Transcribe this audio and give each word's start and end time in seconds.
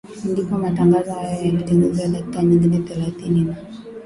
ndipo 0.31 0.57
matangazo 0.57 1.11
hayo 1.13 1.45
yaliongezewa 1.45 2.07
dakika 2.09 2.43
nyingine 2.43 2.79
thelathini 2.79 3.41
na 3.45 3.55